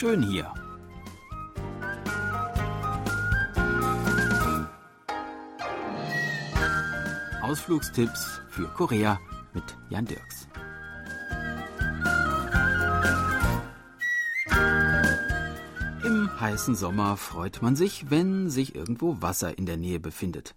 schön 0.00 0.22
hier. 0.22 0.50
Ausflugstipps 7.42 8.40
für 8.48 8.66
Korea 8.68 9.20
mit 9.52 9.62
Jan 9.90 10.06
Dirks. 10.06 10.48
Im 16.02 16.30
heißen 16.40 16.74
Sommer 16.76 17.18
freut 17.18 17.60
man 17.60 17.76
sich, 17.76 18.10
wenn 18.10 18.48
sich 18.48 18.74
irgendwo 18.74 19.20
Wasser 19.20 19.58
in 19.58 19.66
der 19.66 19.76
Nähe 19.76 20.00
befindet. 20.00 20.54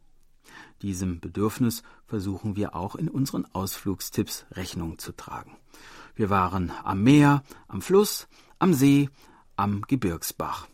Diesem 0.82 1.20
Bedürfnis 1.20 1.83
versuchen 2.05 2.55
wir 2.55 2.78
auch 2.78 2.96
in 2.96 3.10
unseren 3.10 3.46
Ausflugstipps 3.54 4.46
Rechnung 4.52 5.00
zu 5.00 5.11
tragen. 5.11 5.57
Wir 6.16 6.30
waren 6.30 6.71
am 6.86 7.04
Meer, 7.04 7.44
am 7.68 7.82
Fluss, 7.82 8.30
am 8.57 8.74
See, 8.74 9.10
am 9.56 9.82
Gebirgsbach. 9.82 10.68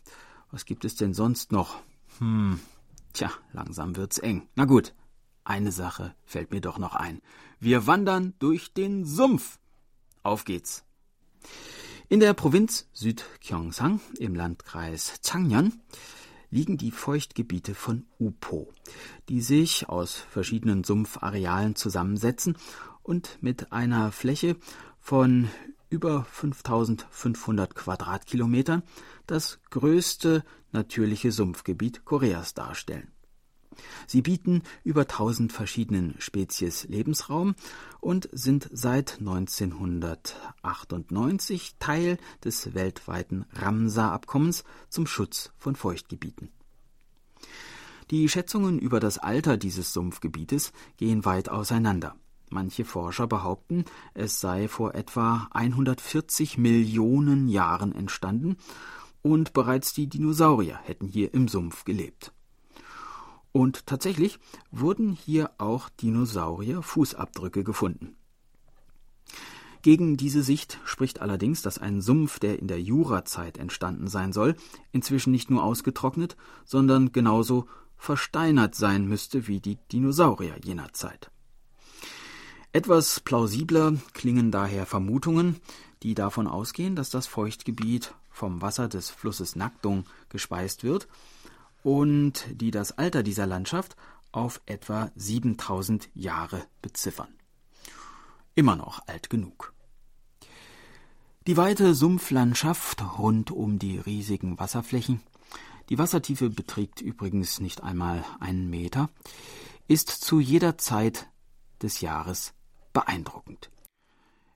Was 0.50 0.64
gibt 0.64 0.84
es 0.84 0.96
denn 0.96 1.14
sonst 1.14 1.52
noch? 1.52 1.82
Hm, 2.18 2.60
tja, 3.12 3.30
langsam 3.52 3.96
wird's 3.96 4.18
eng. 4.18 4.48
Na 4.54 4.64
gut, 4.64 4.94
eine 5.44 5.72
Sache 5.72 6.14
fällt 6.24 6.50
mir 6.50 6.60
doch 6.60 6.78
noch 6.78 6.94
ein. 6.94 7.22
Wir 7.58 7.86
wandern 7.86 8.34
durch 8.38 8.72
den 8.72 9.04
Sumpf. 9.04 9.58
Auf 10.22 10.44
geht's. 10.44 10.84
In 12.08 12.20
der 12.20 12.34
Provinz 12.34 12.88
Südgyeongsang 12.92 14.00
im 14.18 14.34
Landkreis 14.34 15.20
Changyeon 15.22 15.80
liegen 16.50 16.76
die 16.76 16.90
Feuchtgebiete 16.90 17.74
von 17.74 18.04
Upo, 18.18 18.72
die 19.28 19.40
sich 19.40 19.88
aus 19.88 20.14
verschiedenen 20.14 20.84
Sumpfarealen 20.84 21.76
zusammensetzen 21.76 22.56
und 23.02 23.38
mit 23.40 23.72
einer 23.72 24.12
Fläche 24.12 24.56
von 24.98 25.48
über 25.90 26.24
5500 26.24 27.74
Quadratkilometern 27.74 28.82
das 29.26 29.58
größte 29.70 30.44
natürliche 30.72 31.32
Sumpfgebiet 31.32 32.04
Koreas 32.04 32.54
darstellen. 32.54 33.08
Sie 34.06 34.22
bieten 34.22 34.62
über 34.84 35.00
1000 35.02 35.52
verschiedenen 35.52 36.14
Spezies 36.18 36.84
Lebensraum 36.84 37.54
und 38.00 38.30
sind 38.32 38.70
seit 38.72 39.18
1998 39.20 41.76
Teil 41.78 42.16
des 42.44 42.74
weltweiten 42.74 43.44
Ramsar-Abkommens 43.52 44.64
zum 44.88 45.06
Schutz 45.06 45.52
von 45.56 45.76
Feuchtgebieten. 45.76 46.50
Die 48.10 48.28
Schätzungen 48.28 48.80
über 48.80 48.98
das 48.98 49.18
Alter 49.18 49.56
dieses 49.56 49.92
Sumpfgebietes 49.92 50.72
gehen 50.96 51.24
weit 51.24 51.48
auseinander. 51.48 52.16
Manche 52.50 52.84
Forscher 52.84 53.28
behaupten, 53.28 53.84
es 54.12 54.40
sei 54.40 54.66
vor 54.66 54.96
etwa 54.96 55.48
140 55.52 56.58
Millionen 56.58 57.48
Jahren 57.48 57.94
entstanden 57.94 58.56
und 59.22 59.52
bereits 59.52 59.92
die 59.92 60.08
Dinosaurier 60.08 60.80
hätten 60.82 61.06
hier 61.06 61.32
im 61.32 61.46
Sumpf 61.46 61.84
gelebt. 61.84 62.32
Und 63.52 63.86
tatsächlich 63.86 64.40
wurden 64.72 65.12
hier 65.12 65.52
auch 65.58 65.88
Dinosaurier-Fußabdrücke 66.00 67.62
gefunden. 67.62 68.16
Gegen 69.82 70.16
diese 70.16 70.42
Sicht 70.42 70.78
spricht 70.84 71.20
allerdings, 71.20 71.62
dass 71.62 71.78
ein 71.78 72.00
Sumpf, 72.00 72.40
der 72.40 72.58
in 72.58 72.66
der 72.66 72.82
Jurazeit 72.82 73.58
entstanden 73.58 74.08
sein 74.08 74.32
soll, 74.32 74.56
inzwischen 74.90 75.30
nicht 75.30 75.50
nur 75.50 75.62
ausgetrocknet, 75.62 76.36
sondern 76.64 77.12
genauso 77.12 77.66
versteinert 77.96 78.74
sein 78.74 79.06
müsste 79.06 79.46
wie 79.46 79.60
die 79.60 79.78
Dinosaurier 79.92 80.56
jener 80.64 80.92
Zeit. 80.92 81.30
Etwas 82.72 83.18
plausibler 83.18 83.96
klingen 84.12 84.52
daher 84.52 84.86
Vermutungen, 84.86 85.60
die 86.04 86.14
davon 86.14 86.46
ausgehen, 86.46 86.94
dass 86.94 87.10
das 87.10 87.26
Feuchtgebiet 87.26 88.14
vom 88.30 88.62
Wasser 88.62 88.88
des 88.88 89.10
Flusses 89.10 89.56
Nakdong 89.56 90.04
gespeist 90.28 90.84
wird 90.84 91.08
und 91.82 92.46
die 92.52 92.70
das 92.70 92.96
Alter 92.96 93.24
dieser 93.24 93.46
Landschaft 93.46 93.96
auf 94.30 94.60
etwa 94.66 95.10
7000 95.16 96.10
Jahre 96.14 96.64
beziffern. 96.80 97.34
Immer 98.54 98.76
noch 98.76 99.04
alt 99.08 99.30
genug. 99.30 99.74
Die 101.48 101.56
weite 101.56 101.96
Sumpflandschaft 101.96 103.02
rund 103.18 103.50
um 103.50 103.80
die 103.80 103.98
riesigen 103.98 104.60
Wasserflächen, 104.60 105.20
die 105.88 105.98
Wassertiefe 105.98 106.50
beträgt 106.50 107.00
übrigens 107.00 107.58
nicht 107.58 107.82
einmal 107.82 108.24
einen 108.38 108.70
Meter, 108.70 109.10
ist 109.88 110.08
zu 110.08 110.38
jeder 110.38 110.78
Zeit 110.78 111.28
des 111.82 112.00
Jahres 112.00 112.54
beeindruckend. 112.92 113.70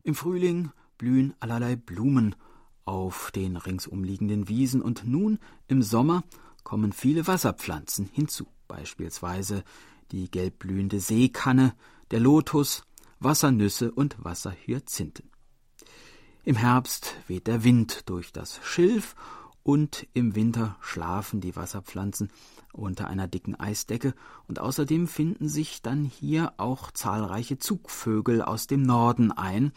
Im 0.03 0.15
Frühling 0.15 0.71
blühen 0.99 1.35
allerlei 1.41 1.77
Blumen 1.77 2.35
auf 2.85 3.31
den 3.31 3.57
ringsumliegenden 3.57 4.49
Wiesen 4.49 4.83
und 4.83 5.07
nun 5.07 5.39
im 5.69 5.83
Sommer 5.83 6.23
kommen 6.63 6.93
viele 6.93 7.27
Wasserpflanzen 7.27 8.07
hinzu, 8.13 8.47
beispielsweise 8.69 9.65
die 10.13 10.31
gelbblühende 10.31 11.01
Seekanne, 11.01 11.75
der 12.11 12.21
Lotus, 12.21 12.85
Wassernüsse 13.21 13.91
und 13.91 14.17
Wasserhyazinthen. 14.23 15.31
Im 16.45 16.57
Herbst 16.57 17.17
weht 17.27 17.47
der 17.47 17.65
Wind 17.65 18.09
durch 18.09 18.33
das 18.33 18.61
Schilf 18.63 19.15
und 19.65 20.07
im 20.13 20.37
Winter 20.37 20.77
schlafen 20.81 21.41
die 21.41 21.57
Wasserpflanzen 21.57 22.31
unter 22.73 23.09
einer 23.09 23.27
dicken 23.27 23.59
Eisdecke 23.59 24.15
und 24.47 24.61
außerdem 24.61 25.09
finden 25.09 25.49
sich 25.49 25.83
dann 25.83 26.05
hier 26.05 26.53
auch 26.59 26.93
zahlreiche 26.93 27.59
Zugvögel 27.59 28.43
aus 28.43 28.69
dem 28.69 28.83
Norden 28.83 29.33
ein 29.33 29.73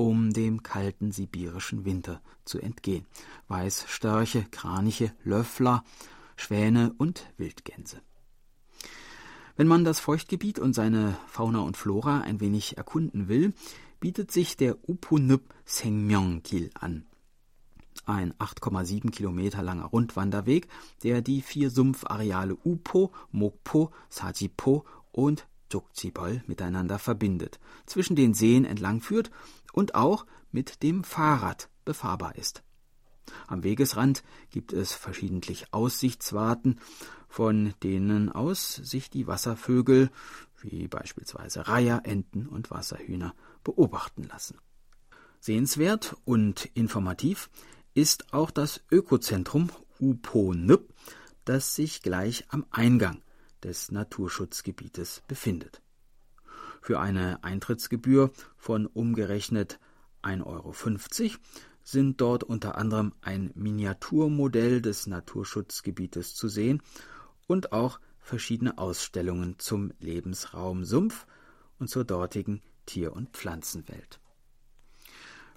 um 0.00 0.32
dem 0.32 0.62
kalten 0.62 1.12
sibirischen 1.12 1.84
Winter 1.84 2.22
zu 2.46 2.58
entgehen. 2.58 3.04
Weißstörche, 3.48 4.46
Kraniche, 4.50 5.12
Löffler, 5.24 5.84
Schwäne 6.36 6.94
und 6.96 7.30
Wildgänse. 7.36 8.00
Wenn 9.56 9.68
man 9.68 9.84
das 9.84 10.00
Feuchtgebiet 10.00 10.58
und 10.58 10.72
seine 10.72 11.18
Fauna 11.26 11.58
und 11.58 11.76
Flora 11.76 12.22
ein 12.22 12.40
wenig 12.40 12.78
erkunden 12.78 13.28
will, 13.28 13.52
bietet 14.00 14.32
sich 14.32 14.56
der 14.56 14.78
Upunup 14.88 15.42
Sengmyeong-Gil 15.66 16.70
an. 16.72 17.04
Ein 18.10 18.34
8,7 18.40 19.12
Kilometer 19.12 19.62
langer 19.62 19.84
Rundwanderweg, 19.84 20.66
der 21.04 21.22
die 21.22 21.42
vier 21.42 21.70
Sumpfareale 21.70 22.56
Upo, 22.64 23.12
Mokpo, 23.30 23.92
Sajipo 24.08 24.84
und 25.12 25.46
Jokjibol 25.70 26.42
miteinander 26.48 26.98
verbindet, 26.98 27.60
zwischen 27.86 28.16
den 28.16 28.34
Seen 28.34 28.64
entlang 28.64 29.00
führt 29.00 29.30
und 29.72 29.94
auch 29.94 30.26
mit 30.50 30.82
dem 30.82 31.04
Fahrrad 31.04 31.68
befahrbar 31.84 32.34
ist. 32.34 32.64
Am 33.46 33.62
Wegesrand 33.62 34.24
gibt 34.50 34.72
es 34.72 34.92
verschiedentlich 34.92 35.72
Aussichtswarten, 35.72 36.80
von 37.28 37.74
denen 37.84 38.28
aus 38.28 38.74
sich 38.74 39.08
die 39.10 39.28
Wasservögel, 39.28 40.10
wie 40.60 40.88
beispielsweise 40.88 41.68
Reiher, 41.68 42.00
Enten 42.02 42.48
und 42.48 42.72
Wasserhühner, 42.72 43.36
beobachten 43.62 44.24
lassen. 44.24 44.58
Sehenswert 45.38 46.16
und 46.24 46.66
informativ 46.74 47.48
ist 47.94 48.32
auch 48.32 48.50
das 48.50 48.82
Ökozentrum 48.90 49.70
Uponip, 49.98 50.92
das 51.44 51.74
sich 51.74 52.02
gleich 52.02 52.44
am 52.48 52.66
Eingang 52.70 53.22
des 53.62 53.90
Naturschutzgebietes 53.90 55.22
befindet. 55.28 55.82
Für 56.80 57.00
eine 57.00 57.44
Eintrittsgebühr 57.44 58.30
von 58.56 58.86
umgerechnet 58.86 59.78
1,50 60.22 60.44
Euro 60.46 61.38
sind 61.82 62.20
dort 62.20 62.44
unter 62.44 62.76
anderem 62.78 63.12
ein 63.20 63.50
Miniaturmodell 63.54 64.80
des 64.80 65.06
Naturschutzgebietes 65.06 66.34
zu 66.34 66.48
sehen 66.48 66.82
und 67.46 67.72
auch 67.72 68.00
verschiedene 68.20 68.78
Ausstellungen 68.78 69.58
zum 69.58 69.92
Lebensraum 69.98 70.84
Sumpf 70.84 71.26
und 71.78 71.88
zur 71.88 72.04
dortigen 72.04 72.62
Tier- 72.86 73.12
und 73.12 73.30
Pflanzenwelt. 73.30 74.20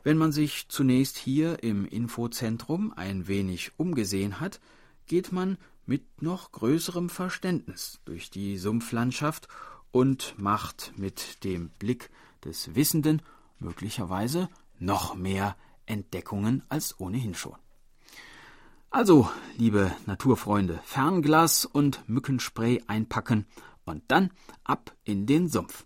Wenn 0.04 0.18
man 0.18 0.34
sich 0.34 0.68
zunächst 0.68 1.18
hier 1.18 1.64
im 1.64 1.86
Infozentrum 1.86 2.92
ein 2.94 3.28
wenig 3.28 3.72
umgesehen 3.78 4.42
hat, 4.42 4.60
geht 5.08 5.32
man 5.32 5.58
mit 5.86 6.22
noch 6.22 6.52
größerem 6.52 7.10
Verständnis 7.10 8.02
durch 8.04 8.30
die 8.30 8.58
Sumpflandschaft 8.58 9.48
und 9.92 10.36
macht 10.38 10.94
mit 10.98 11.44
dem 11.46 11.70
Blick 11.70 12.10
des 12.44 12.76
Wissenden 12.76 13.22
möglicherweise 13.60 14.50
noch 14.78 15.16
mehr 15.16 15.56
Entdeckungen 15.86 16.64
als 16.68 17.00
ohnehin 17.00 17.34
schon. 17.34 17.56
Also, 18.90 19.30
liebe 19.58 19.96
Naturfreunde, 20.06 20.82
Fernglas 20.84 21.66
und 21.66 22.08
Mückenspray 22.08 22.84
einpacken 22.88 23.48
und 23.86 24.04
dann 24.10 24.32
ab 24.64 24.96
in 25.04 25.26
den 25.26 25.48
Sumpf. 25.48 25.86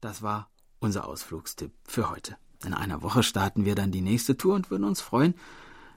Das 0.00 0.22
war 0.22 0.50
unser 0.80 1.06
Ausflugstipp 1.06 1.72
für 1.84 2.10
heute. 2.10 2.36
In 2.64 2.74
einer 2.74 3.02
Woche 3.02 3.22
starten 3.22 3.64
wir 3.64 3.74
dann 3.74 3.92
die 3.92 4.00
nächste 4.00 4.36
Tour 4.36 4.54
und 4.54 4.70
würden 4.70 4.84
uns 4.84 5.00
freuen, 5.00 5.34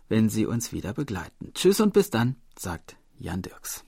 wenn 0.09 0.29
Sie 0.29 0.45
uns 0.45 0.71
wieder 0.71 0.93
begleiten. 0.93 1.51
Tschüss 1.53 1.81
und 1.81 1.93
bis 1.93 2.09
dann, 2.09 2.35
sagt 2.57 2.97
Jan 3.17 3.41
Dirks. 3.41 3.86